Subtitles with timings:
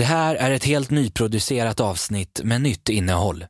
[0.00, 3.44] Det här är ett helt nyproducerat avsnitt med nytt innehåll.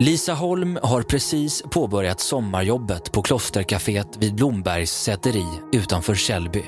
[0.00, 6.64] Lisa Holm har precis påbörjat sommarjobbet på Klostercaféet vid Blombergs säteri utanför Källby.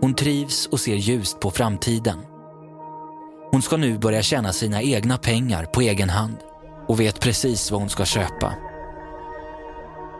[0.00, 2.18] Hon trivs och ser ljust på framtiden.
[3.50, 6.36] Hon ska nu börja tjäna sina egna pengar på egen hand
[6.88, 8.54] och vet precis vad hon ska köpa.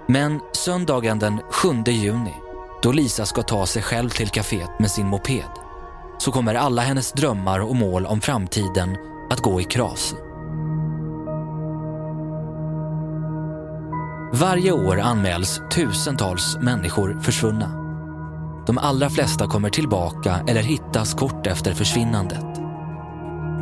[0.08, 2.34] Men söndagen den 7 juni,
[2.84, 5.50] då Lisa ska ta sig själv till kaféet med sin moped,
[6.18, 8.96] så kommer alla hennes drömmar och mål om framtiden
[9.30, 10.14] att gå i kras.
[14.32, 17.68] Varje år anmäls tusentals människor försvunna.
[18.66, 22.46] De allra flesta kommer tillbaka eller hittas kort efter försvinnandet.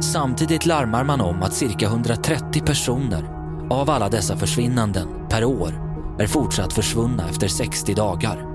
[0.00, 3.28] Samtidigt larmar man om att cirka 130 personer
[3.70, 5.72] av alla dessa försvinnanden per år
[6.18, 8.51] är fortsatt försvunna efter 60 dagar.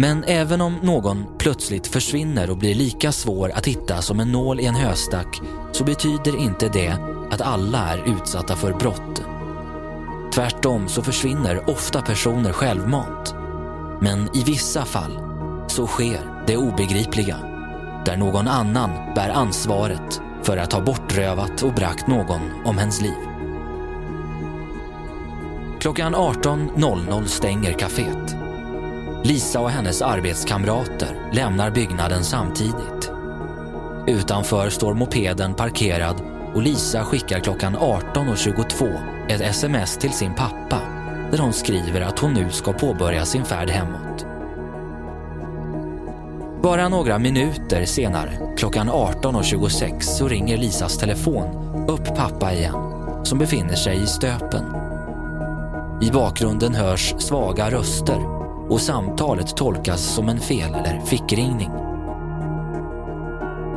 [0.00, 4.60] Men även om någon plötsligt försvinner och blir lika svår att hitta som en nål
[4.60, 5.40] i en höstack
[5.72, 6.96] så betyder inte det
[7.30, 9.22] att alla är utsatta för brott.
[10.34, 13.34] Tvärtom så försvinner ofta personer självmant.
[14.00, 15.20] Men i vissa fall
[15.68, 17.36] så sker det obegripliga
[18.04, 23.18] där någon annan bär ansvaret för att ha bortrövat och bragt någon om hens liv.
[25.80, 28.49] Klockan 18.00 stänger kaféet.
[29.24, 33.10] Lisa och hennes arbetskamrater lämnar byggnaden samtidigt.
[34.06, 36.22] Utanför står mopeden parkerad
[36.54, 38.98] och Lisa skickar klockan 18.22
[39.28, 40.80] ett sms till sin pappa
[41.30, 44.26] där hon skriver att hon nu ska påbörja sin färd hemåt.
[46.62, 51.48] Bara några minuter senare, klockan 18.26, så ringer Lisas telefon
[51.88, 52.76] upp pappa igen,
[53.24, 54.64] som befinner sig i stöpen.
[56.02, 58.39] I bakgrunden hörs svaga röster
[58.70, 61.70] och samtalet tolkas som en fel eller fickringning.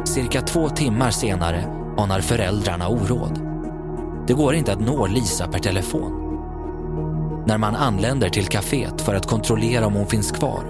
[0.05, 1.65] Cirka två timmar senare
[1.97, 3.39] anar föräldrarna oråd.
[4.27, 6.19] Det går inte att nå Lisa per telefon.
[7.47, 10.63] När man anländer till kaféet för att kontrollera om hon finns kvar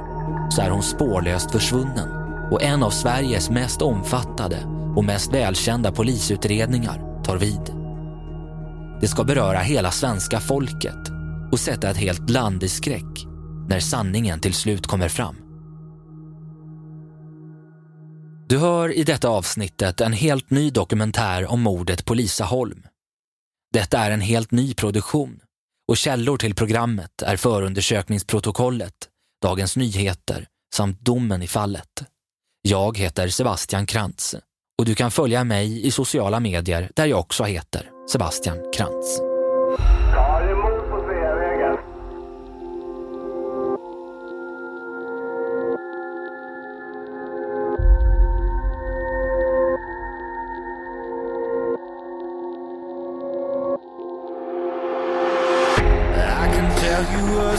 [0.49, 2.09] så är hon spårlöst försvunnen
[2.51, 4.57] och en av Sveriges mest omfattade
[4.95, 7.73] och mest välkända polisutredningar tar vid.
[9.01, 11.11] Det ska beröra hela svenska folket
[11.51, 13.32] och sätta ett helt land i skräck
[13.69, 15.35] när sanningen till slut kommer fram.
[18.47, 22.83] Du hör i detta avsnittet en helt ny dokumentär om mordet på Lisa Holm.
[23.73, 25.39] Detta är en helt ny produktion
[25.87, 28.93] och källor till programmet är förundersökningsprotokollet,
[29.41, 32.03] Dagens Nyheter samt domen i fallet.
[32.61, 34.35] Jag heter Sebastian Krantz
[34.79, 39.19] och du kan följa mig i sociala medier där jag också heter Sebastian Krantz.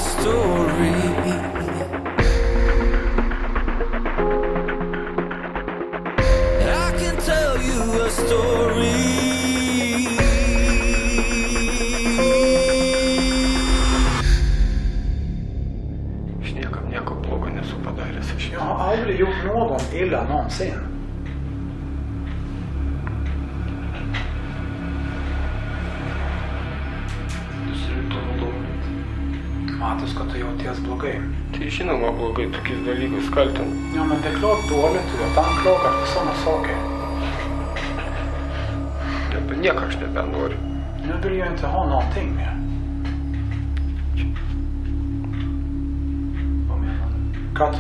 [0.05, 2.04] Jag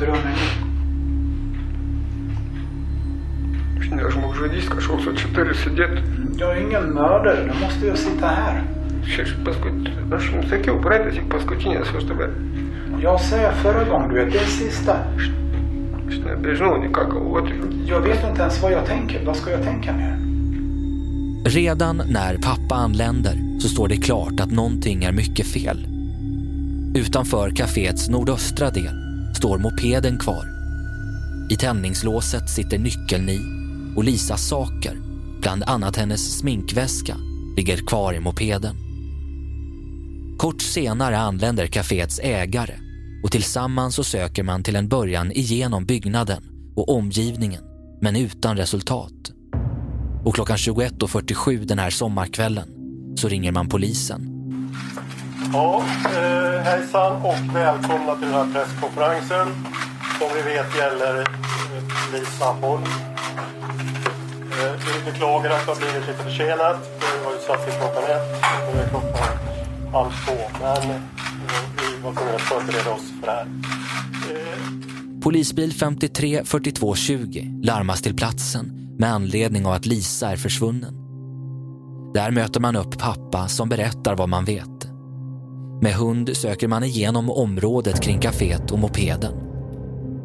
[0.08, 0.46] omeny?
[3.80, 6.04] Aš ne žmogžudys kažkoks, o čia turi sėdėti.
[6.38, 8.64] Jag är ingen mördare, nu måste jag sitta här.
[13.02, 14.96] Jag säger förra gången, du vet, det är sista.
[17.86, 19.24] Jag vet inte ens vad jag tänker.
[19.26, 20.18] Vad ska jag tänka mer?
[21.44, 25.86] Redan när pappa anländer så står det klart att någonting är mycket fel.
[26.94, 29.03] Utanför kaféets nordöstra del
[29.36, 30.46] står mopeden kvar.
[31.50, 33.40] I tändningslåset sitter nyckeln i
[33.96, 34.96] och Lisas saker,
[35.40, 37.16] bland annat hennes sminkväska,
[37.56, 38.76] ligger kvar i mopeden.
[40.38, 42.74] Kort senare anländer kaféets ägare
[43.24, 46.42] och tillsammans så söker man till en början igenom byggnaden
[46.76, 47.62] och omgivningen,
[48.00, 49.32] men utan resultat.
[50.24, 52.68] Och klockan 21.47 den här sommarkvällen
[53.16, 54.33] så ringer man polisen.
[55.56, 59.46] Ja, eh, hejsan och välkomna till den här presskonferensen
[60.18, 62.56] som vi vet gäller eh, Lisa
[64.64, 66.76] Eh, vi beklagar att det har blivit lite försenat.
[67.00, 69.38] Det var ju satt till klockan ett och nu är klockan
[69.92, 70.32] halv två.
[70.60, 71.00] Men eh,
[71.76, 73.46] vi var tvungna att förbereda oss för det här.
[74.30, 80.94] Eh, Polisbil 53 42 20 larmas till platsen med anledning av att Lisa är försvunnen.
[82.14, 84.73] Där möter man upp pappa som berättar vad man vet.
[85.84, 89.32] Med hund söker man igenom området kring kaféet och mopeden.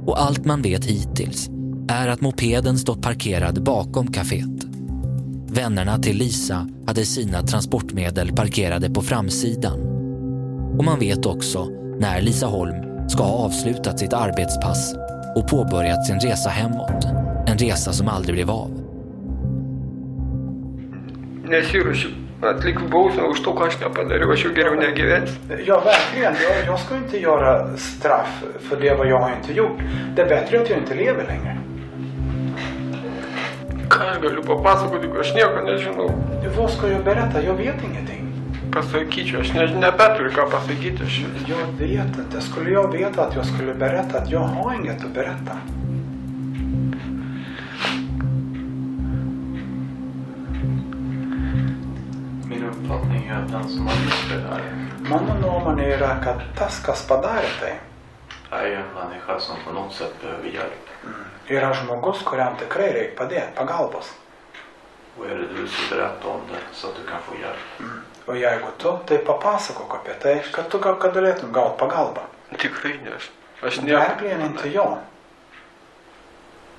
[0.05, 1.49] Och allt man vet hittills
[1.87, 4.65] är att mopeden stått parkerad bakom kaféet.
[5.47, 9.79] Vännerna till Lisa hade sina transportmedel parkerade på framsidan.
[10.77, 11.65] Och man vet också
[11.99, 14.95] när Lisa Holm ska ha avslutat sitt arbetspass
[15.35, 17.05] och påbörjat sin resa hemåt.
[17.47, 18.71] En resa som aldrig blev av.
[22.41, 24.33] atlikti bausmę už to, ką aš nepadariau.
[24.33, 25.35] Jau geriau negyvensiu.
[25.65, 26.33] Ja, verkligen.
[26.33, 29.79] Jag, jag ska inte göra straff för det vad jag har inte gjort.
[30.15, 31.57] Det är bättre att jag inte lever längre.
[33.89, 36.11] Ką aš galiu papasakoti, aš nieko nežinau.
[36.57, 37.43] Vad ska jag berätta?
[37.43, 38.25] Jag vet ingenting.
[38.71, 41.03] Pasakyčiau, aš ne, nebeturiu ką pasakyti.
[41.03, 41.25] Aš...
[41.47, 42.41] Jag vet inte.
[42.41, 45.57] Skulle jag veta att jag skulle berätta att jag har inget att berätta?
[52.69, 54.61] Uppfattning är att den som har gjort det här
[55.09, 57.71] Mano nuomonė yra, kad tas, kas padarė tai,
[58.51, 60.89] är en människa som på något sätt behöver hjälp.
[61.49, 64.11] yra žmogus, kuriam tikrai reikia padėti, pagalbos.
[65.17, 67.91] Och är det du så berätta om det så att du kan få hjälp.
[68.25, 72.21] O jeigu tu, tai papasakok apie tai, kad tu kad galėtum gauti pagalbą.
[72.57, 73.31] Tikrai ne aš.
[73.63, 74.97] Aš nieko Verkligen inte jag.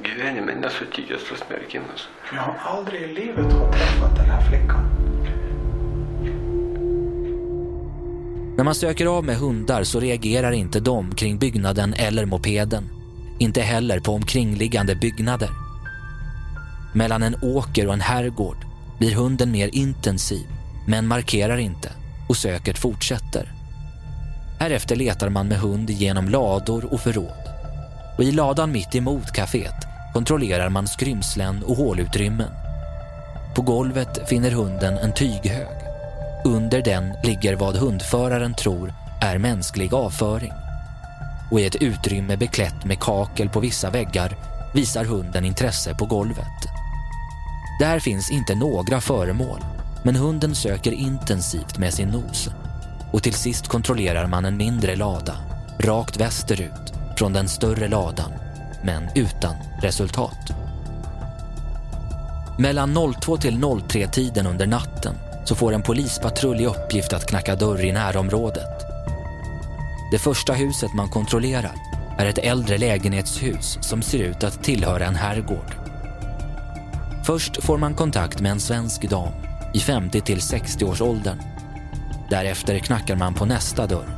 [0.03, 2.09] gyvenime nesutikęs tos merginos.
[2.33, 4.90] Jag har aldrig i livet har träffat den här flickan.
[8.61, 12.89] När man söker av med hundar så reagerar inte de kring byggnaden eller mopeden.
[13.39, 15.51] Inte heller på omkringliggande byggnader.
[16.95, 18.57] Mellan en åker och en herrgård
[18.99, 20.47] blir hunden mer intensiv
[20.87, 21.93] men markerar inte
[22.29, 23.53] och söket fortsätter.
[24.59, 27.49] Härefter letar man med hund genom lador och förråd.
[28.19, 32.51] Och i ladan mitt emot kaféet kontrollerar man skrymslen och hålutrymmen.
[33.57, 35.80] På golvet finner hunden en tyghög.
[36.45, 40.53] Under den ligger vad hundföraren tror är mänsklig avföring.
[41.51, 44.37] Och i ett utrymme beklätt med kakel på vissa väggar
[44.75, 46.69] visar hunden intresse på golvet.
[47.81, 49.61] Där finns inte några föremål,
[50.03, 52.49] men hunden söker intensivt med sin nos.
[53.13, 55.37] Och till sist kontrollerar man en mindre lada,
[55.79, 58.33] rakt västerut från den större ladan,
[58.85, 60.53] men utan resultat.
[62.59, 65.15] Mellan 02 till 03 tiden under natten
[65.45, 68.87] så får en polispatrull i uppgift att knacka dörr i närområdet.
[70.13, 71.75] Det första huset man kontrollerar
[72.19, 75.75] är ett äldre lägenhetshus som ser ut att tillhöra en herrgård.
[77.25, 79.33] Först får man kontakt med en svensk dam
[79.75, 81.43] i 50 till 60-årsåldern.
[82.31, 84.09] Därefter knackar man på nästa dörr.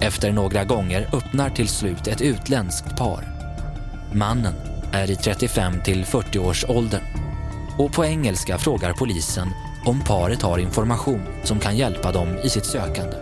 [0.00, 3.24] Efter några gånger öppnar till slut ett utländskt par.
[4.12, 4.54] Mannen
[4.92, 7.02] är i 35 till 40-årsåldern
[7.78, 9.48] och på engelska frågar polisen
[9.84, 13.16] om paret har information som kan hjälpa dem i sitt sökande.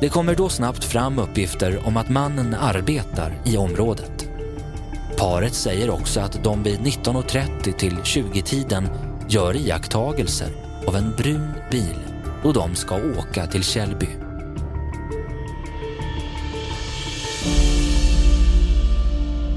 [0.00, 4.28] Det kommer då snabbt fram uppgifter om att mannen arbetar i området.
[5.18, 8.88] Paret säger också att de vid 19.30 till 20-tiden
[9.28, 10.48] gör iakttagelser
[10.86, 11.98] av en brun bil
[12.42, 14.08] då de ska åka till Källby.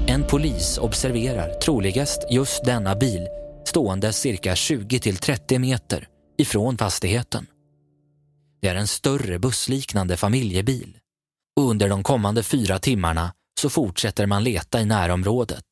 [0.06, 3.28] En polis observerar troligast just denna bil
[3.72, 7.46] stående cirka 20-30 meter ifrån fastigheten.
[8.62, 10.98] Det är en större bussliknande familjebil
[11.56, 15.64] och under de kommande fyra timmarna så fortsätter man leta i närområdet.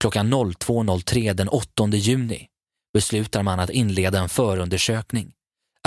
[0.00, 2.48] Klockan 02.03 den 8 juni
[2.92, 5.32] beslutar man att inleda en förundersökning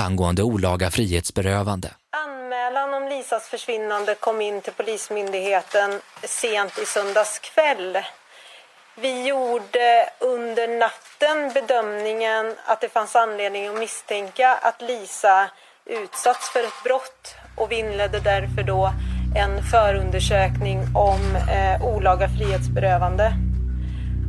[0.02, 1.94] angående olaga frihetsberövande.
[2.26, 7.98] Anmälan om Lisas försvinnande kom in till Polismyndigheten sent i söndags kväll.
[9.02, 15.50] Vi gjorde under natten bedömningen att det fanns anledning att misstänka att Lisa
[15.86, 18.92] utsatts för ett brott och vi inledde därför då
[19.36, 23.34] en förundersökning om eh, olaga frihetsberövande.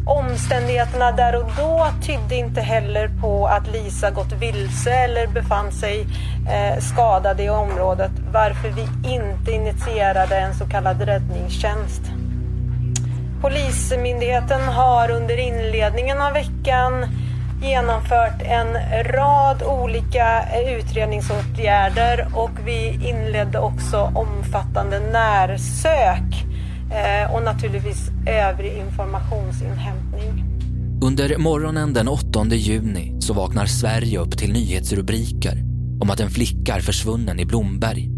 [0.06, 6.06] Omständigheterna där och då tydde inte heller på att Lisa gått vilse eller befann sig
[6.50, 12.17] eh, skadad i området varför vi inte initierade en så kallad räddningstjänst.
[13.40, 17.06] Polismyndigheten har under inledningen av veckan
[17.62, 26.46] genomfört en rad olika eh, utredningsåtgärder och vi inledde också omfattande närsök
[26.90, 30.44] eh, och naturligtvis övrig informationsinhämtning.
[31.02, 35.62] Under morgonen den 8 juni så vaknar Sverige upp till nyhetsrubriker
[36.00, 38.10] om att en flicka är försvunnen i Blomberg.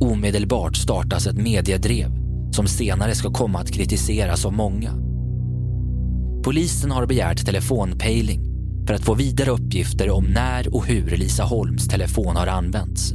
[0.00, 2.27] Omedelbart startas ett mediedrev
[2.58, 4.92] som senare ska komma att kritiseras av många.
[6.44, 8.40] Polisen har begärt telefonpejling
[8.86, 13.12] för att få vidare uppgifter om när och hur Lisa Holms telefon har använts.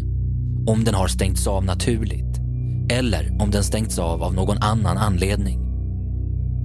[0.67, 2.39] Om den har stängts av naturligt
[2.89, 5.59] eller om den stängts av av någon annan anledning.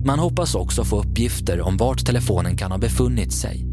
[0.07, 3.67] Man hoppas också få uppgifter om vart telefonen kan ha befunnit sig.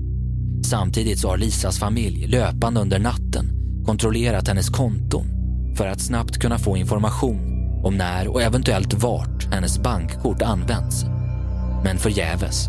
[0.64, 3.52] Samtidigt så har Lisas familj löpande under natten
[3.86, 5.26] kontrollerat hennes konton
[5.78, 7.55] för att snabbt kunna få information
[7.86, 11.06] om när och eventuellt vart hennes bankkort används.
[11.84, 12.68] Men förgäves.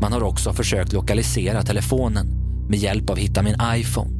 [0.00, 2.26] Man har också försökt lokalisera telefonen
[2.68, 4.10] med hjälp av Hitta min iPhone,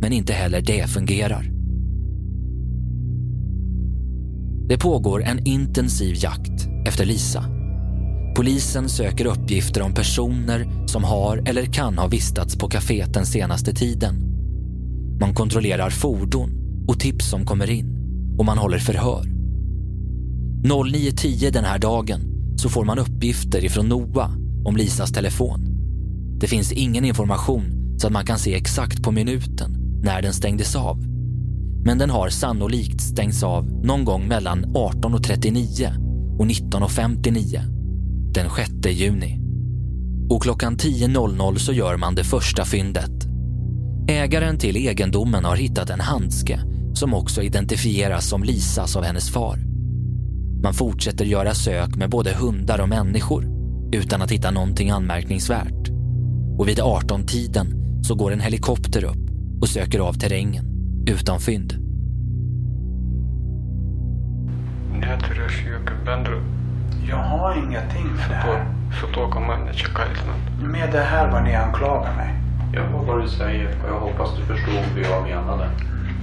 [0.00, 1.50] men inte heller det fungerar.
[4.68, 7.44] Det pågår en intensiv jakt efter Lisa.
[8.36, 13.74] Polisen söker uppgifter om personer som har eller kan ha vistats på kaféet den senaste
[13.74, 14.14] tiden.
[15.20, 16.50] Man kontrollerar fordon
[16.88, 17.94] och tips som kommer in
[18.38, 19.33] och man håller förhör.
[20.64, 22.20] 09.10 den här dagen
[22.56, 24.30] så får man uppgifter ifrån NOA
[24.64, 25.60] om Lisas telefon.
[26.40, 30.76] Det finns ingen information så att man kan se exakt på minuten när den stängdes
[30.76, 30.98] av.
[31.84, 37.60] Men den har sannolikt stängts av någon gång mellan 18.39 och 19.59
[38.34, 39.40] den 6 juni.
[40.30, 43.12] Och klockan 10.00 så gör man det första fyndet.
[44.08, 46.60] Ägaren till egendomen har hittat en handske
[46.94, 49.73] som också identifieras som Lisas av hennes far.
[50.64, 53.44] Man fortsätter göra sök med både hundar och människor
[53.92, 55.88] utan att hitta någonting anmärkningsvärt.
[56.58, 57.66] Och vid 18-tiden
[58.02, 59.30] så går en helikopter upp
[59.60, 60.64] och söker av terrängen
[61.08, 61.74] utan fynd.
[67.08, 68.64] Jag har ingenting med det här.
[70.62, 72.34] Med det här vad ni anklagar mig.
[72.72, 75.70] Jag hör vad du säger och jag hoppas du förstod hur jag menade.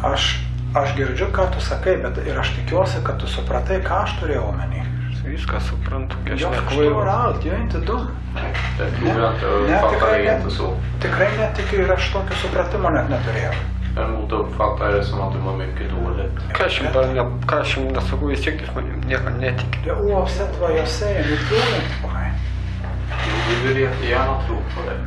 [0.04, 4.18] Aš, aš girdžiu, ką tu sakai, bet ir aš tikiuosi, kad tu supratai, ką aš
[4.22, 4.84] turėjau omeny.
[5.26, 7.04] Viską suprantu, kad aš nekvailu.
[7.08, 8.00] Aš jau intidu.
[8.36, 8.48] Ne,
[9.92, 10.40] tikrai, ne,
[11.04, 13.54] tikrai netikiu ir aš tokio supratimo net neturėjau.
[13.96, 16.40] Men mot uppfattar det som att du mår mycket dåligt.
[16.54, 20.02] Kanske, bara, jag, kanske mina frågor är säkert men jag kan inte tycka det.
[20.02, 22.32] Oavsett vad jag säger, du tror inte på mig.
[23.10, 24.98] Jo, vi vill jättegärna tro på dig.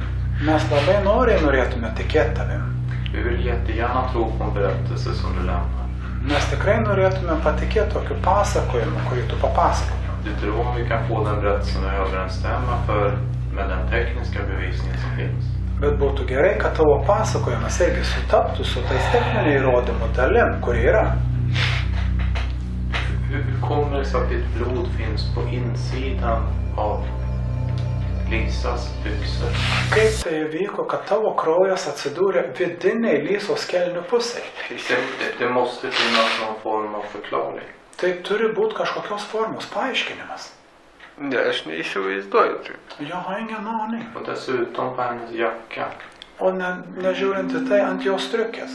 [0.45, 2.74] Mes labai noriai norėtume tikėti tavim.
[3.15, 5.85] Vi vill jättegärna tro på en berättelse som du lämnar.
[6.25, 10.15] Mes tikrai norėtume patikėti tokiu pasakojimu, kurį tu papasakoji.
[10.25, 13.19] Du tror vi kan få den berättelsen att överensstämma för,
[13.57, 15.51] med den tekniska bevisningen som finns.
[15.81, 21.05] Bet būtų gerai, kad tavo pasakojimas irgi sutaptų su tais techninių įrodymų dalim, kur yra.
[23.31, 27.07] Hur kommer det sig att ditt blod finns på insidan av
[28.31, 29.53] Lisas byxor?
[29.93, 34.47] Kaip tai įvyko, kad tavo kraujas atsidūrė vidiniai lysos kelnių pusėje?
[34.71, 37.69] Det, det, det måste finnas någon form av förklaring.
[38.01, 40.49] Tai turi būti kažkokios formos paaiškinimas.
[41.19, 42.57] Ne, aš neįsivaizduoju.
[42.65, 43.07] Tai.
[43.11, 44.09] Jag har ingen aning.
[44.17, 45.93] Och dessutom på hennes jacka.
[46.41, 46.73] O ne,
[47.05, 48.73] nežiūrint į tai ant jos striukės.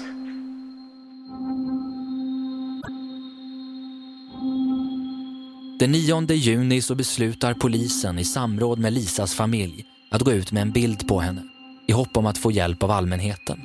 [5.79, 10.61] Den 9 juni så beslutar polisen i samråd med Lisas familj att gå ut med
[10.61, 11.43] en bild på henne
[11.87, 13.59] i hopp om att få hjälp av allmänheten.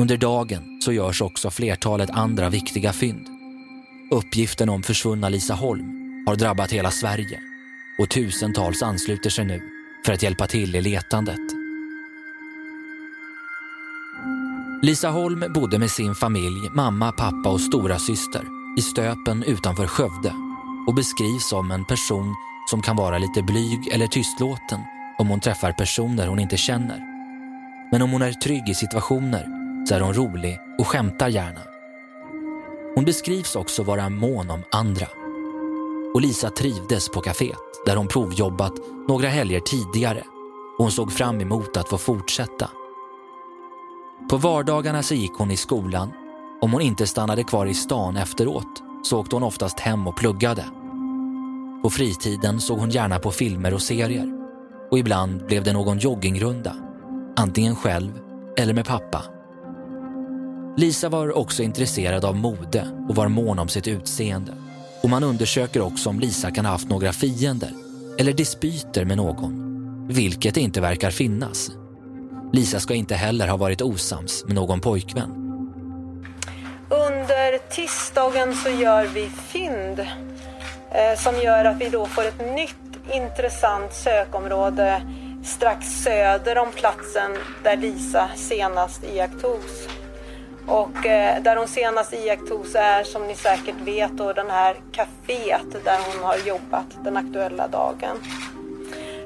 [0.00, 3.26] Under dagen så görs också flertalet andra viktiga fynd.
[4.10, 5.84] Uppgiften om försvunna Lisa Holm
[6.26, 7.40] har drabbat hela Sverige
[7.98, 9.62] och tusentals ansluter sig nu
[10.06, 11.40] för att hjälpa till i letandet.
[14.82, 18.42] Lisa Holm bodde med sin familj, mamma, pappa och stora syster
[18.78, 20.34] i Stöpen utanför Skövde
[20.86, 22.34] och beskrivs som en person
[22.70, 24.80] som kan vara lite blyg eller tystlåten
[25.18, 26.98] om hon träffar personer hon inte känner.
[27.92, 29.46] Men om hon är trygg i situationer
[29.88, 31.60] så är hon rolig och skämtar gärna.
[32.94, 35.06] Hon beskrivs också vara mån om andra.
[36.14, 38.72] Och Lisa trivdes på kaféet där hon provjobbat
[39.08, 40.22] några helger tidigare
[40.78, 42.70] och hon såg fram emot att få fortsätta.
[44.30, 46.12] På vardagarna så gick hon i skolan.
[46.60, 50.64] Om hon inte stannade kvar i stan efteråt så åkte hon oftast hem och pluggade.
[51.82, 54.32] På fritiden såg hon gärna på filmer och serier
[54.90, 56.76] och ibland blev det någon joggingrunda.
[57.36, 58.12] Antingen själv
[58.56, 59.22] eller med pappa.
[60.76, 64.52] Lisa var också intresserad av mode och var mån om sitt utseende.
[65.02, 67.70] Och man undersöker också om Lisa kan ha haft några fiender
[68.18, 71.70] eller dispyter med någon, vilket inte verkar finnas.
[72.52, 75.43] Lisa ska inte heller ha varit osams med någon pojkvän.
[77.24, 80.00] Under tisdagen så gör vi fynd
[80.90, 85.02] eh, som gör att vi då får ett nytt intressant sökområde
[85.44, 89.88] strax söder om platsen där Lisa senast iakttogs.
[90.66, 95.84] Och eh, där hon senast iakttogs är som ni säkert vet då den här kaféet
[95.84, 98.16] där hon har jobbat den aktuella dagen.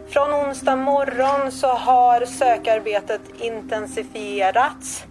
[0.08, 5.04] Från onsdag morgon så har sökarbetet intensifierats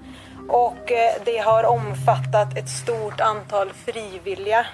[0.49, 4.65] och eh, det har omfattat ett stort antal frivilliga.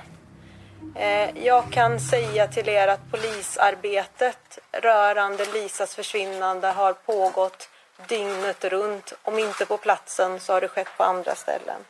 [0.95, 7.69] Eh, jag kan säga till er att polisarbetet rörande Lisas försvinnande har pågått
[8.09, 9.13] dygnet runt.
[9.23, 11.81] Om inte på platsen så har det skett på andra ställen.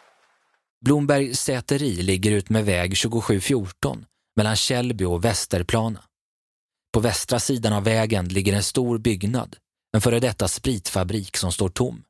[0.85, 6.03] Blomberg säteri ligger ut med väg 2714 mellan Källby och Västerplana.
[6.93, 9.55] På västra sidan av vägen ligger en stor byggnad,
[9.95, 12.03] en före detta spritfabrik som står tom.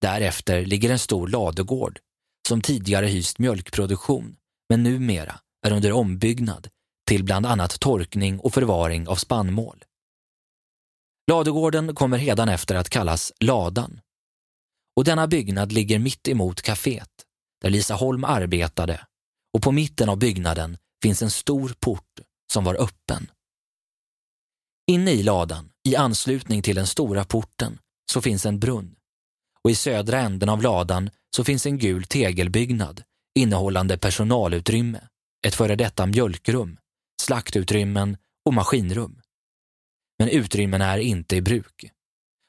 [0.00, 1.98] Därefter ligger en stor ladugård
[2.48, 4.36] som tidigare hyst mjölkproduktion
[4.68, 6.68] men numera är under ombyggnad
[7.08, 9.84] till bland annat torkning och förvaring av spannmål.
[11.30, 14.00] Ladugården kommer hädanefter att kallas Ladan.
[14.96, 17.24] Och denna byggnad ligger mitt emot kaféet
[17.62, 19.06] där Lisa Holm arbetade
[19.54, 22.20] och på mitten av byggnaden finns en stor port
[22.52, 23.30] som var öppen.
[24.90, 27.78] Inne i ladan, i anslutning till den stora porten,
[28.12, 28.97] så finns en brunn
[29.68, 33.02] och i södra änden av ladan så finns en gul tegelbyggnad
[33.38, 35.00] innehållande personalutrymme,
[35.46, 36.78] ett före detta mjölkrum,
[37.22, 39.20] slaktutrymmen och maskinrum.
[40.18, 41.90] Men utrymmena är inte i bruk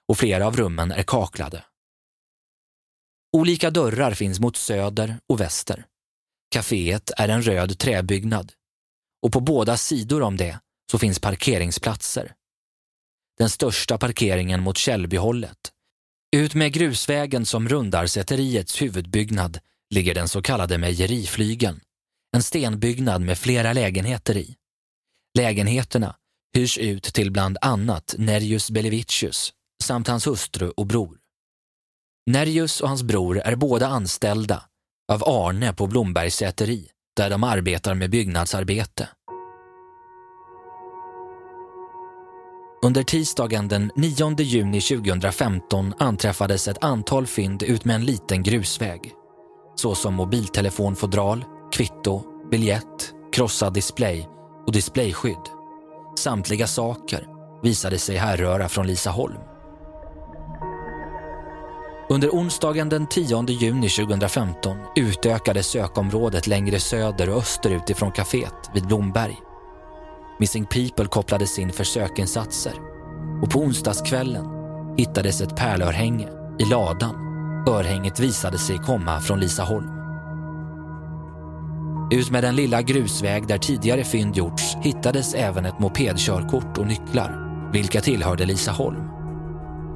[0.08, 1.66] och flera av rummen är kaklade.
[3.38, 5.86] Olika dörrar finns mot söder och väster.
[6.56, 8.54] Caféet är en röd träbyggnad
[9.26, 10.60] och på båda sidor om det
[10.92, 12.34] så finns parkeringsplatser.
[13.38, 15.74] Den största parkeringen mot Källbyhållet.
[16.36, 19.60] Ut med grusvägen som rundar säteriets huvudbyggnad
[19.90, 21.80] ligger den så kallade mejeriflygeln.
[22.36, 24.56] En stenbyggnad med flera lägenheter i.
[25.38, 26.16] Lägenheterna
[26.56, 31.18] hyrs ut till bland annat Nerjus Belevicius samt hans hustru och bror.
[32.26, 34.64] Nerjus och hans bror är båda anställda
[35.12, 39.10] av Arne på Blombergs säteri där de arbetar med byggnadsarbete.
[42.82, 49.14] Under tisdagen den 9 juni 2015 anträffades ett antal fynd ut med en liten grusväg.
[49.76, 54.28] Såsom mobiltelefonfodral, kvitto, biljett, krossad display
[54.68, 55.50] och displayskydd.
[56.20, 57.28] Samtliga saker
[57.64, 59.40] visade sig härröra från Lisa Holm.
[62.10, 68.88] Under onsdagen den 10 juni 2015 utökades sökområdet längre söder och österut ifrån kaféet vid
[68.88, 69.38] Blomberg.
[70.40, 72.74] Missing People kopplades in för sökinsatser
[73.42, 74.46] och på onsdagskvällen
[74.98, 76.28] hittades ett pärlörhänge
[76.60, 77.16] i ladan.
[77.68, 79.90] Örhänget visade sig komma från Lisa Holm.
[82.12, 87.50] Ut med den lilla grusväg där tidigare fynd gjorts hittades även ett mopedkörkort och nycklar,
[87.74, 89.10] vilka tillhörde Lisa Holm.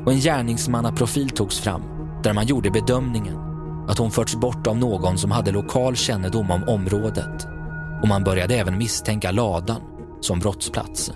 [0.06, 1.82] Och en gärningsmannaprofil togs fram
[2.24, 3.38] där man gjorde bedömningen
[3.90, 7.48] att hon förts bort av någon som hade lokal kännedom om området
[8.02, 9.82] och man började även misstänka ladan
[10.24, 11.12] som brottsplats.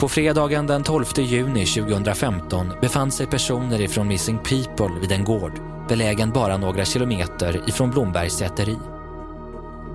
[0.00, 5.60] På fredagen den 12 juni 2015 befann sig personer ifrån Missing People vid en gård
[5.88, 8.76] belägen bara några kilometer ifrån Blombergs säteri.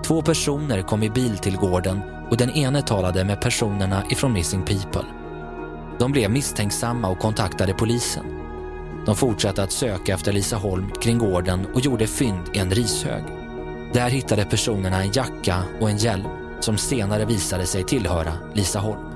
[0.03, 4.61] Två personer kom i bil till gården och den ene talade med personerna ifrån Missing
[4.61, 5.05] People.
[5.99, 8.25] De blev misstänksamma och kontaktade polisen.
[9.05, 13.23] De fortsatte att söka efter Lisa Holm kring gården och gjorde fynd i en rishög.
[13.93, 16.27] Där hittade personerna en jacka och en hjälm
[16.59, 19.09] som senare visade sig tillhöra Lisa Holm.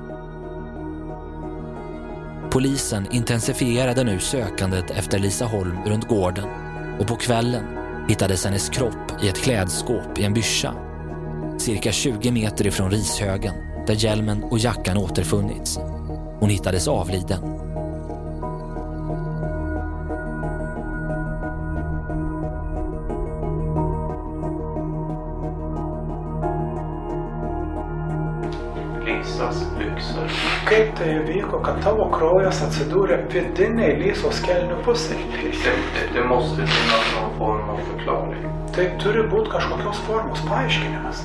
[2.50, 6.48] Polisen intensifierade nu sökandet efter Lisa Holm runt gården
[7.00, 7.64] och på kvällen
[8.08, 10.74] hittades hennes kropp i ett klädskåp i en byscha.
[11.58, 13.54] Cirka 20 meter ifrån rishögen
[13.86, 15.78] där hjälmen och jackan återfunnits.
[16.40, 17.63] Hon hittades avliden.
[29.94, 30.26] žvilgsniu.
[30.68, 35.22] Kaip tai įvyko, kad tavo kraujas atsidūrė vidiniai lysos kelnių pusėje?
[36.14, 38.52] Tai mūsų didinamo formos atliauliai.
[38.74, 41.24] Tai turi būti kažkokios formos paaiškinimas.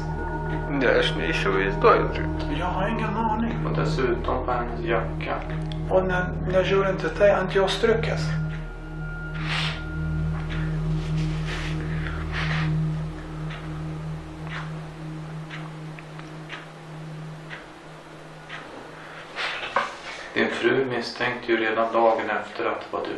[0.69, 2.27] Ne, aš neįsivaizduoju.
[2.53, 3.55] Jo, negenoniai.
[3.65, 5.49] Un tas ir tompaninis, jo, kiek.
[5.89, 6.21] O ne,
[6.53, 8.27] nežiūrint į tai, ant jos triukės.
[21.09, 23.15] Misstänkte ju redan dagen efter att det var du.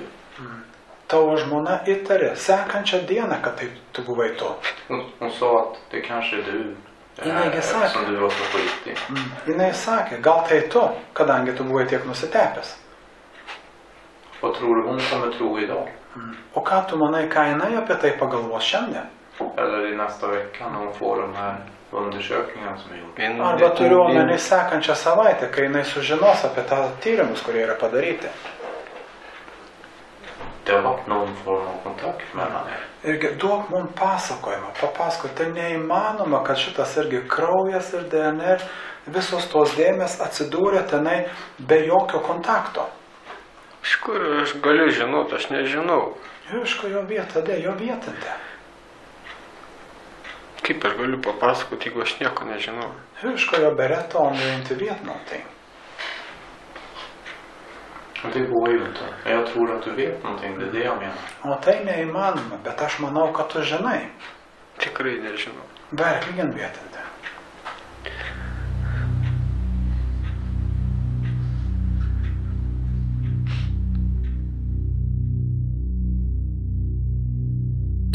[1.08, 4.48] Tavo žmona įtarė sekančią dieną, kad tai tu buvai tu.
[4.88, 6.76] Hon, hon sa att det kanske är du.
[7.18, 7.56] Exakt.
[7.56, 8.96] Eftersom du var så skitig.
[9.10, 9.32] Mm.
[9.48, 12.78] Jinai sakė, gal tai tu, kadangi tu buvai tiek nusitepęs.
[14.42, 15.92] Vad tror du hon kommer tro idag?
[16.54, 19.08] O ką tu manai, ką jinai apie tai pagalvos šiandien?
[19.58, 21.56] Eller i nästa vecka när hon får de här
[21.92, 23.44] undersökningarna som är gjorda.
[23.44, 28.28] Arba turiu omeny sekančią savaitę, kai jinai sužinos apie tą tyrimus, kurie yra padaryti.
[33.04, 38.62] Irgi duok mums pasakojimą, papasakok, tai neįmanoma, kad šitas irgi kraujas ir DNR,
[39.08, 41.26] visos tos dėmes atsidūrė tenai
[41.60, 42.86] be jokio kontakto.
[43.84, 46.14] iš kur aš galiu žinoti, aš nežinau.
[46.64, 48.38] Iš ko jo vieta, dė, jo vietinte.
[50.62, 52.91] Kaip aš galiu papasakoti, jeigu aš nieko nežinau.
[53.15, 55.45] Hur ska jag berätta om jag inte vet någonting?
[58.34, 59.06] Det går ju inte.
[59.24, 60.60] Men jag tror att du vet någonting.
[60.60, 61.17] Det är det jag menar.
[61.43, 64.06] O tai neįmanoma, bet aš manau, kad tu žinai.
[64.78, 65.65] Tikrai nežinau.
[65.89, 67.00] Verkligen vet inte.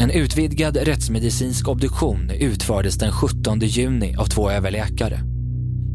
[0.07, 5.19] En utvidgad rättsmedicinsk obduktion utfördes den 17 juni av två överläkare.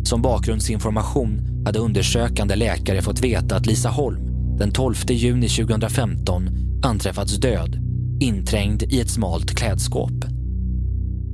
[0.05, 4.20] Som bakgrundsinformation hade undersökande läkare fått veta att Lisa Holm
[4.59, 6.48] den 12 juni 2015
[6.85, 7.79] anträffats död,
[8.20, 10.25] inträngd i ett smalt klädskåp.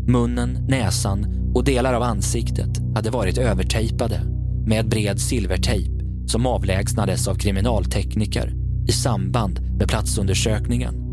[0.09, 4.21] Munnen, näsan och delar av ansiktet hade varit övertejpade
[4.67, 8.53] med bred silvertejp som avlägsnades av kriminaltekniker
[8.89, 11.08] i samband med platsundersökningen.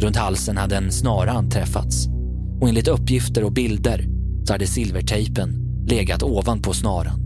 [0.00, 2.06] Runt halsen hade en snara anträffats
[2.60, 4.06] och enligt uppgifter och bilder
[4.44, 7.20] så hade silvertejpen legat ovanpå snaran.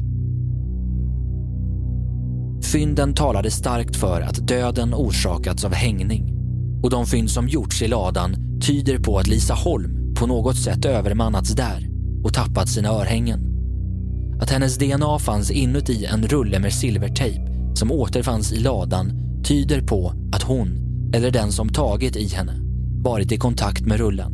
[2.63, 6.35] Fynden talade starkt för att döden orsakats av hängning
[6.83, 10.85] och de fynd som gjorts i ladan tyder på att Lisa Holm på något sätt
[10.85, 11.89] övermannats där
[12.25, 13.41] och tappat sina örhängen.
[14.41, 17.41] Att hennes DNA fanns inuti en rulle med silvertejp
[17.75, 19.13] som återfanns i ladan
[19.45, 20.69] tyder på att hon,
[21.15, 22.63] eller den som tagit i henne,
[23.05, 24.33] varit i kontakt med rullen.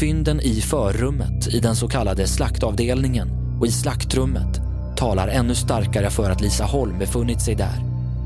[0.00, 4.60] Fynden i förrummet i den så kallade slaktavdelningen och i slaktrummet
[4.96, 7.84] talar ännu starkare för att Lisa Holm befunnit sig där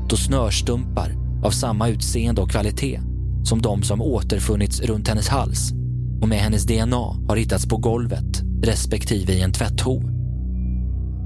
[0.09, 2.99] då snörstumpar av samma utseende och kvalitet
[3.43, 5.71] som de som återfunnits runt hennes hals
[6.21, 10.01] och med hennes DNA har hittats på golvet respektive i en tvättho.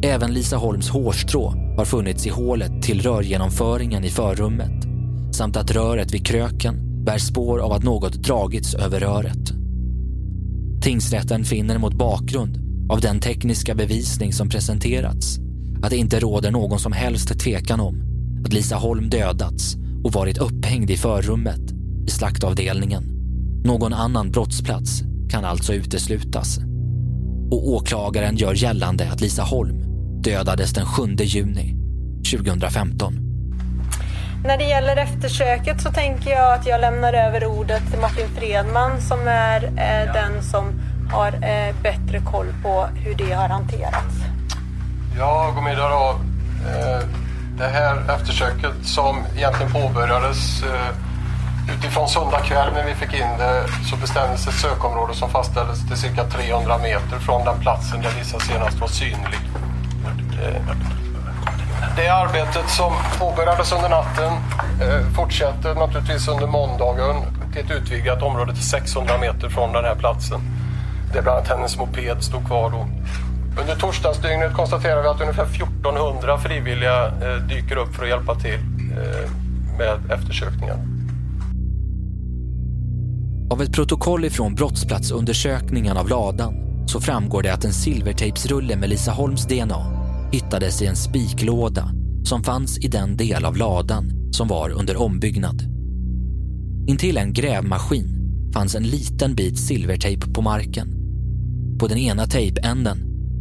[0.04, 4.93] Även Lisa Holms hårstrå har funnits i hålet till rörgenomföringen i förrummet
[5.36, 9.54] samt att röret vid kröken bär spår av att något dragits över röret.
[10.82, 15.40] Tingsrätten finner mot bakgrund av den tekniska bevisning som presenterats
[15.84, 18.04] att det inte råder någon som helst tvekan om
[18.46, 21.62] att Lisa Holm dödats och varit upphängd i förrummet
[22.08, 23.04] i slaktavdelningen.
[23.66, 26.58] Någon annan brottsplats kan alltså uteslutas.
[27.52, 29.84] Och åklagaren gör gällande att Lisa Holm
[30.22, 31.76] dödades den 7 juni
[32.32, 33.23] 2015.
[34.46, 39.02] När det gäller eftersöket så tänker jag att jag lämnar över ordet till Martin Fredman
[39.02, 44.16] som är eh, den som har eh, bättre koll på hur det har hanterats.
[45.18, 46.20] Ja, god middag då.
[46.70, 47.08] Eh,
[47.58, 53.64] Det här eftersöket som egentligen påbörjades eh, utifrån söndag kväll när vi fick in det
[53.90, 58.40] så bestämdes ett sökområde som fastställdes till cirka 300 meter från den platsen där Lisa
[58.40, 59.40] senast var synlig.
[61.96, 64.34] Det arbetet som påbörjades under natten
[64.82, 67.16] eh, fortsätter naturligtvis under måndagen
[67.54, 70.42] till ett utvidgat område till 600 meter från den här platsen.
[71.14, 72.88] Där bland annat hennes moped stod kvar då.
[73.62, 78.60] Under torsdagsdygnet konstaterar vi att ungefär 1400 frivilliga eh, dyker upp för att hjälpa till
[78.98, 79.30] eh,
[79.78, 80.78] med eftersökningar.
[83.52, 86.54] Av ett protokoll ifrån brottsplatsundersökningen av ladan
[86.88, 90.03] så framgår det att en silvertejpsrulle med Lisa Holms DNA
[90.34, 91.92] hittades i en spiklåda
[92.24, 95.62] som fanns i den del av ladan som var under ombyggnad.
[96.88, 98.08] Intill en grävmaskin
[98.54, 100.88] fanns en liten bit silvertejp på marken.
[101.80, 102.98] På den ena tejpänden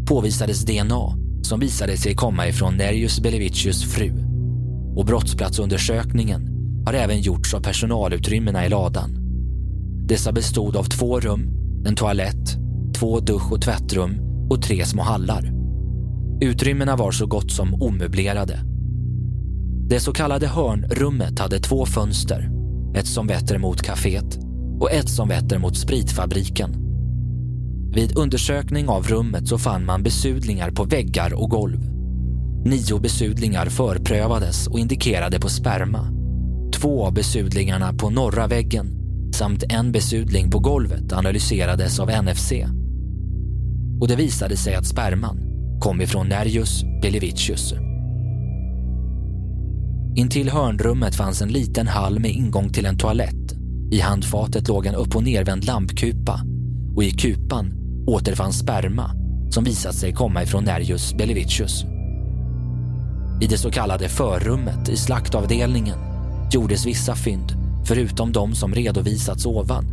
[0.08, 4.12] påvisades DNA som visade sig komma ifrån Nerjus Belevicius fru.
[4.96, 6.48] Och brottsplatsundersökningen
[6.86, 9.10] har även gjorts av personalutrymmena i ladan.
[10.08, 11.48] Dessa bestod av två rum,
[11.86, 12.56] en toalett,
[12.98, 14.16] två dusch och tvättrum
[14.50, 15.61] och tre små hallar.
[16.42, 18.60] Utrymmena var så gott som omöblerade.
[19.88, 22.50] Det så kallade hörnrummet hade två fönster.
[22.94, 24.38] Ett som vetter mot kaféet
[24.80, 26.70] och ett som vetter mot spritfabriken.
[27.94, 31.80] Vid undersökning av rummet så fann man besudlingar på väggar och golv.
[32.64, 36.08] Nio besudlingar förprövades och indikerade på sperma.
[36.74, 38.86] Två av besudlingarna på norra väggen
[39.34, 42.52] samt en besudling på golvet analyserades av NFC.
[44.00, 45.51] Och det visade sig att sperman
[45.82, 47.74] kom ifrån Nerjus Belevicius.
[50.16, 53.52] Intill hörnrummet fanns en liten hall med ingång till en toalett.
[53.92, 56.40] I handfatet låg en upp och nervänd lampkupa
[56.96, 57.72] och i kupan
[58.06, 59.10] återfanns sperma
[59.50, 61.84] som visat sig komma ifrån Nerjus Belevicius.
[63.40, 65.98] I det så kallade förrummet i slaktavdelningen
[66.52, 67.52] gjordes vissa fynd
[67.86, 69.84] förutom de som redovisats ovan.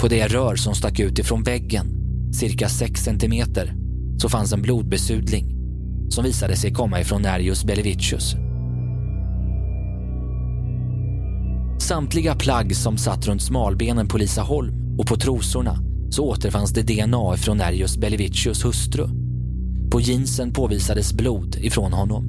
[0.00, 1.86] På det rör som stack ut ifrån väggen,
[2.32, 3.85] cirka 6 centimeter,
[4.18, 5.56] så fanns en blodbesudling
[6.08, 8.36] som visade sig komma ifrån Nerjus Belevicius.
[11.78, 15.78] Samtliga plagg som satt runt smalbenen på Lisa Holm och på trosorna
[16.10, 19.08] så återfanns det DNA från Nerjus Belevicius hustru.
[19.90, 22.24] På jeansen påvisades blod ifrån honom.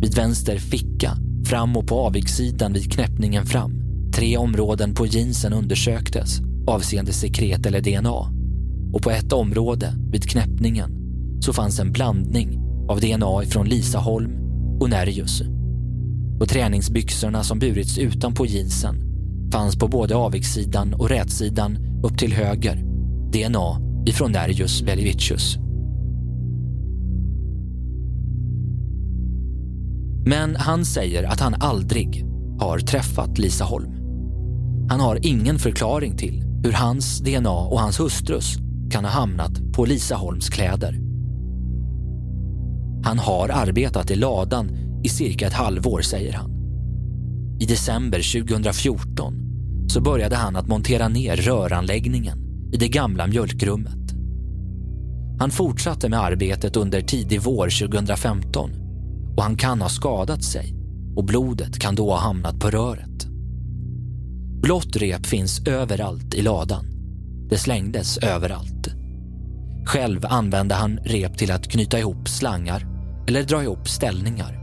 [0.00, 1.12] Vid vänster ficka,
[1.44, 3.72] fram och på avigsidan vid knäppningen fram.
[4.14, 8.32] Tre områden på jeansen undersöktes avseende sekret eller DNA.
[8.92, 10.98] Och på ett område, vid knäppningen,
[11.40, 14.32] så fanns en blandning av DNA från Lisa Holm
[14.80, 15.42] och Nerjus.
[16.40, 19.08] Och träningsbyxorna som burits utanpå jeansen
[19.52, 22.76] fanns på både avigsidan och rätsidan upp till höger
[23.32, 25.58] DNA ifrån Nerjus Belivicius.
[30.26, 32.24] Men han säger att han aldrig
[32.60, 33.92] har träffat Lisa Holm.
[34.90, 38.56] Han har ingen förklaring till hur hans DNA och hans hustrus
[38.90, 41.07] kan ha hamnat på Lisa Holms kläder.
[43.08, 44.70] Han har arbetat i ladan
[45.04, 46.50] i cirka ett halvår, säger han.
[47.60, 49.34] I december 2014
[49.88, 52.38] så började han att montera ner röranläggningen
[52.72, 54.12] i det gamla mjölkrummet.
[55.38, 58.70] Han fortsatte med arbetet under tidig vår 2015
[59.36, 60.74] och han kan ha skadat sig
[61.16, 63.26] och blodet kan då ha hamnat på röret.
[64.62, 66.86] Blått rep finns överallt i ladan.
[67.50, 68.88] Det slängdes överallt.
[69.86, 72.97] Själv använde han rep till att knyta ihop slangar
[73.28, 74.58] eller dra ihop ställningar.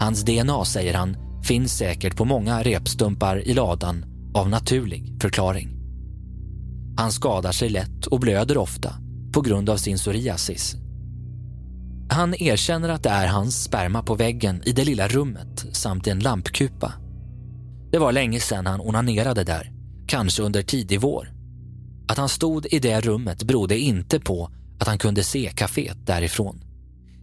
[0.00, 5.68] Hans DNA, säger han, finns säkert på många repstumpar i ladan av naturlig förklaring.
[6.96, 8.94] Han skadar sig lätt och blöder ofta
[9.32, 10.76] på grund av sin psoriasis.
[12.10, 16.10] Han erkänner att det är hans sperma på väggen i det lilla rummet samt i
[16.10, 16.92] en lampkupa.
[17.90, 19.72] Det var länge sedan han onanerade där,
[20.06, 21.28] kanske under tidig vår.
[22.08, 26.60] Att han stod i det rummet berodde inte på att han kunde se kaféet därifrån,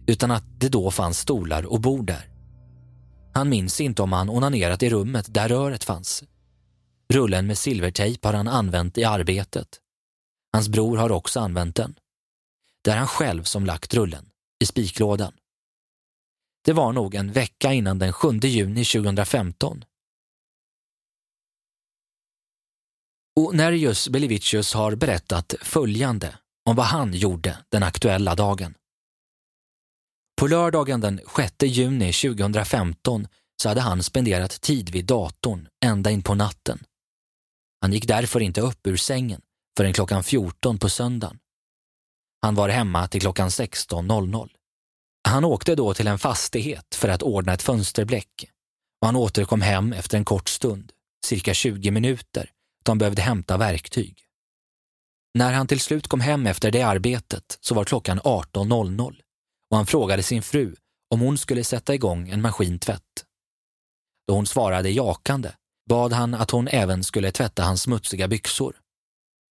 [0.06, 2.28] utan att det då fanns stolar och bord där.
[3.34, 6.24] Han minns inte om han onanerat i rummet där röret fanns.
[7.12, 9.80] Rullen med silvertejp har han använt i arbetet.
[10.52, 11.94] Hans bror har också använt den.
[12.84, 14.30] Det är han själv som lagt rullen
[14.62, 15.32] i spiklådan.
[16.64, 19.84] Det var nog en vecka innan den 7 juni 2015.
[23.40, 28.74] Och Nerjus Belivicius har berättat följande om vad han gjorde den aktuella dagen.
[30.42, 33.26] På lördagen den 6 juni 2015
[33.62, 36.84] så hade han spenderat tid vid datorn ända in på natten.
[37.80, 39.40] Han gick därför inte upp ur sängen
[39.76, 41.38] förrän klockan 14 på söndagen.
[42.40, 44.48] Han var hemma till klockan 16.00.
[45.28, 48.50] Han åkte då till en fastighet för att ordna ett fönsterbläck
[49.00, 50.92] och han återkom hem efter en kort stund,
[51.26, 52.50] cirka 20 minuter,
[52.84, 54.18] då han behövde hämta verktyg.
[55.34, 59.16] När han till slut kom hem efter det arbetet så var klockan 18.00
[59.72, 60.74] och han frågade sin fru
[61.10, 63.24] om hon skulle sätta igång en maskintvätt.
[64.28, 65.52] Då hon svarade jakande
[65.88, 68.76] bad han att hon även skulle tvätta hans smutsiga byxor.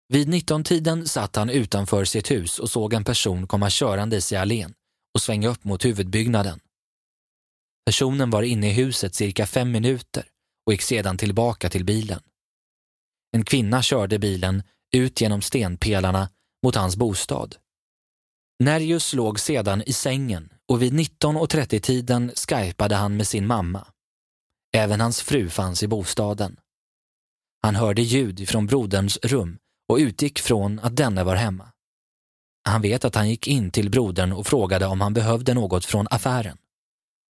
[0.08, 4.74] Vid 19-tiden satt han utanför sitt hus och såg en person komma körandes i allén
[5.14, 6.60] och svänga upp mot huvudbyggnaden.
[7.86, 10.24] Personen var inne i huset cirka fem minuter
[10.66, 12.20] och gick sedan tillbaka till bilen.
[13.32, 14.62] En kvinna körde bilen
[14.94, 16.28] ut genom stenpelarna
[16.62, 17.56] mot hans bostad.
[18.58, 23.86] Nerjus låg sedan i sängen och vid 19.30-tiden skypade han med sin mamma.
[24.74, 26.56] Även hans fru fanns i bostaden.
[27.62, 31.68] Han hörde ljud från broderns rum och utgick från att denne var hemma.
[32.68, 36.06] Han vet att han gick in till brodern och frågade om han behövde något från
[36.10, 36.58] affären.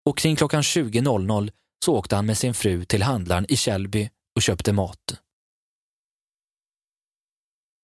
[0.05, 1.51] Och kring klockan 20.00
[1.85, 5.21] så åkte han med sin fru till handlaren i Källby och köpte mat.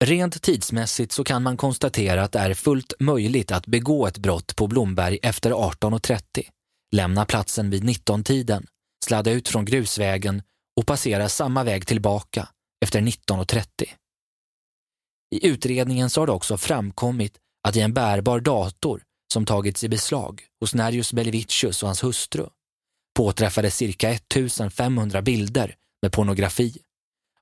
[0.04, 4.56] Rent tidsmässigt så kan man konstatera att det är fullt möjligt att begå ett brott
[4.56, 6.22] på Blomberg efter 18.30,
[6.92, 8.66] lämna platsen vid 19-tiden,
[9.06, 10.42] sladda ut från grusvägen
[10.78, 12.50] och passera samma väg tillbaka
[12.84, 13.64] efter 19.30.
[15.36, 17.38] I utredningen så har det också framkommit
[17.68, 22.46] att i en bärbar dator som tagits i beslag hos Nerius Belevicius och hans hustru.
[23.18, 26.82] Påträffades cirka 1500 bilder med pornografi,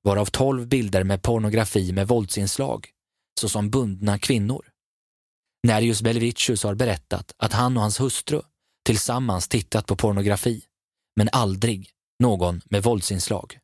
[0.03, 2.89] varav 12 bilder med pornografi med våldsinslag,
[3.39, 4.65] såsom bundna kvinnor.
[5.67, 8.41] Nerius Belevicius har berättat att han och hans hustru
[8.85, 10.63] tillsammans tittat på pornografi,
[11.15, 13.59] men aldrig någon med våldsinslag.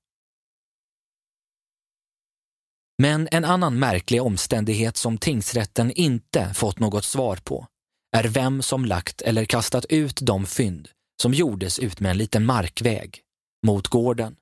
[2.98, 7.68] Men en annan märklig omständighet som tingsrätten inte fått något svar på
[8.16, 10.90] är vem som lagt eller kastat ut de fynd
[11.22, 13.22] som gjordes ut med en liten markväg
[13.66, 14.36] mot gården.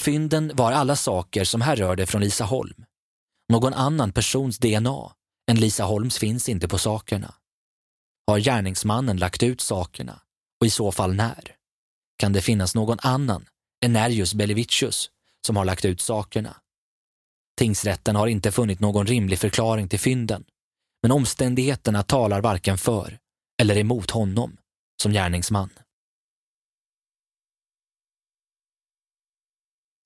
[0.00, 2.84] Fynden var alla saker som härrörde från Lisa Holm.
[3.52, 5.12] Någon annan persons DNA
[5.50, 7.34] än Lisa Holms finns inte på sakerna.
[8.26, 10.20] Har gärningsmannen lagt ut sakerna
[10.60, 11.54] och i så fall när?
[12.18, 13.46] Kan det finnas någon annan
[13.84, 15.10] än Nerjus Belevicius
[15.46, 16.56] som har lagt ut sakerna?
[17.58, 20.44] Tingsrätten har inte funnit någon rimlig förklaring till fynden,
[21.02, 23.18] men omständigheterna talar varken för
[23.62, 24.56] eller emot honom
[25.02, 25.70] som gärningsman.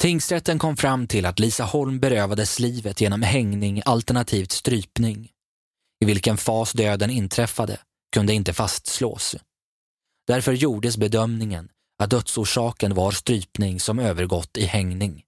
[0.04, 5.30] Tingsrätten kom fram till att Lisa Holm berövades livet genom hängning alternativt strypning.
[6.00, 7.78] I vilken fas döden inträffade
[8.14, 9.36] kunde inte fastslås.
[10.26, 15.22] Därför gjordes bedömningen att dödsorsaken var strypning som övergått i hängning.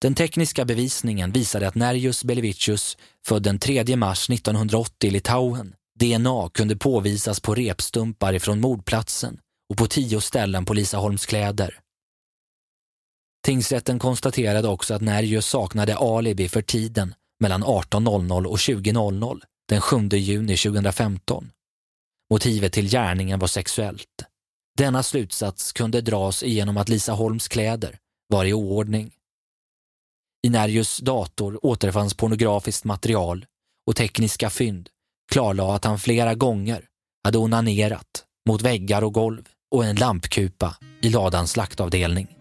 [0.00, 6.50] Den tekniska bevisningen visade att Nerjus Belevicius, född den 3 mars 1980 i Litauen, DNA
[6.54, 9.38] kunde påvisas på repstumpar ifrån mordplatsen
[9.70, 11.80] och på tio ställen på Lisa Holms kläder.
[13.48, 20.08] Tingsrätten konstaterade också att Nerjus saknade alibi för tiden mellan 18.00 och 20.00 den 7
[20.08, 21.50] juni 2015.
[22.30, 24.24] Motivet till gärningen var sexuellt.
[24.78, 29.12] Denna slutsats kunde dras genom att Lisa Holms kläder var i oordning.
[30.46, 33.46] I Nerjus dator återfanns pornografiskt material
[33.86, 34.88] och tekniska fynd
[35.32, 36.84] klarlade att han flera gånger
[37.24, 42.37] hade onanerat mot väggar och golv och en lampkupa i ladans slaktavdelning.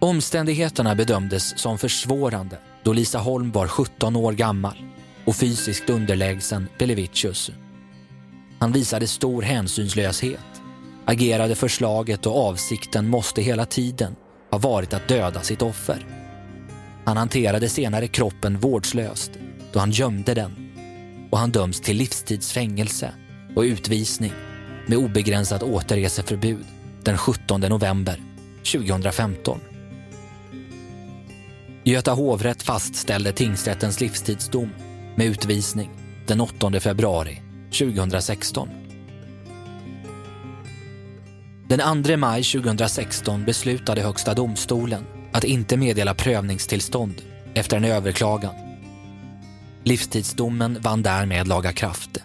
[0.00, 4.76] Omständigheterna bedömdes som försvårande då Lisa Holm var 17 år gammal
[5.24, 7.50] och fysiskt underlägsen Belevicius.
[8.58, 10.62] Han visade stor hänsynslöshet,
[11.04, 14.16] agerade förslaget och avsikten måste hela tiden
[14.50, 16.06] ha varit att döda sitt offer.
[17.04, 19.30] Han hanterade senare kroppen vårdslöst
[19.72, 20.72] då han gömde den
[21.30, 23.12] och han döms till livstidsfängelse
[23.56, 24.32] och utvisning
[24.86, 26.64] med obegränsat återreseförbud
[27.02, 28.22] den 17 november
[28.72, 29.60] 2015.
[31.88, 34.70] Göta hovrätt fastställde tingsrättens livstidsdom
[35.16, 35.90] med utvisning
[36.26, 37.42] den 8 februari
[37.78, 38.68] 2016.
[41.68, 47.22] Den 2 maj 2016 beslutade Högsta domstolen att inte meddela prövningstillstånd
[47.54, 48.54] efter en överklagan.
[49.84, 52.18] Livstidsdomen vann därmed laga kraft.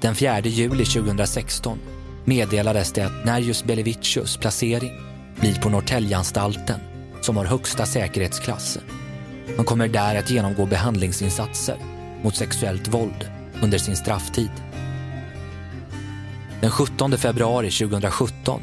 [0.00, 1.78] Den 4 juli 2016
[2.24, 4.92] meddelades det att Nerjus Belevicius placering
[5.40, 6.87] blir på Norrtäljeanstalten
[7.20, 8.78] som har högsta säkerhetsklass.
[9.56, 11.76] Han kommer där att genomgå behandlingsinsatser
[12.22, 13.30] mot sexuellt våld
[13.62, 14.50] under sin strafftid.
[16.60, 18.62] Den 17 februari 2017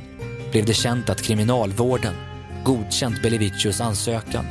[0.51, 2.13] blev det känt att Kriminalvården
[2.63, 4.45] godkänt Belevicius ansökan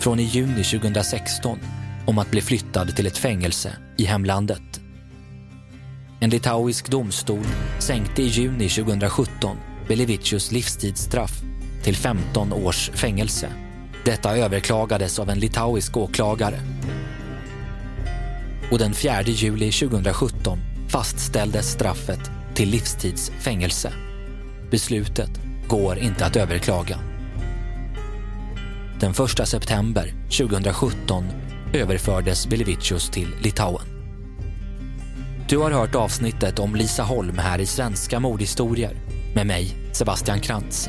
[0.00, 1.58] från i juni 2016
[2.06, 4.80] om att bli flyttad till ett fängelse i hemlandet.
[6.20, 7.46] En litauisk domstol
[7.78, 9.56] sänkte i juni 2017
[9.88, 11.42] Belevicius livstidsstraff
[11.84, 13.48] till 15 års fängelse.
[14.04, 16.60] Detta överklagades av en litauisk åklagare.
[18.70, 23.92] Och den 4 juli 2017 fastställdes straffet till livstidsfängelse.
[24.70, 25.30] Beslutet
[25.68, 26.98] går inte att överklaga.
[29.00, 31.24] Den 1 september 2017
[31.72, 33.86] överfördes Belevicius till Litauen.
[35.48, 38.96] Du har hört avsnittet om Lisa Holm här i Svenska mordhistorier
[39.34, 40.88] med mig, Sebastian Krantz.